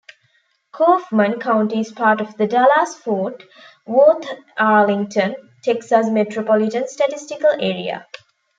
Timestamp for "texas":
5.63-6.07